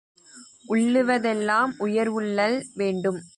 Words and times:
உள்ளுவதெல்லாம் 0.67 1.73
உயர்வுள்ளல் 1.79 2.59
வேண்டும் 2.75 3.21